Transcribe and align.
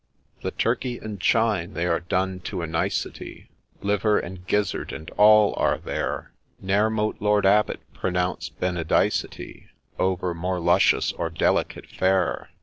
The 0.41 0.49
turkey 0.49 0.97
and 0.97 1.21
chine, 1.21 1.75
they 1.75 1.85
are 1.85 1.99
done 1.99 2.39
to 2.45 2.63
a 2.63 2.65
nicety; 2.65 3.51
Liver, 3.83 4.17
and 4.17 4.47
gizzard, 4.47 4.91
and 4.91 5.07
all 5.11 5.53
are 5.57 5.77
there; 5.77 6.31
Ne'er 6.59 6.89
mote 6.89 7.17
Lord 7.19 7.45
Abbot 7.45 7.81
pronounce 7.93 8.49
Benedicitt 8.49 9.65
Over 9.99 10.33
more 10.33 10.59
luscious 10.59 11.11
or 11.11 11.29
delicate 11.29 11.85
fare. 11.85 12.49